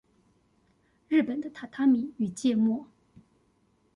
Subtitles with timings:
[1.09, 2.87] 日本的榻榻米與芥末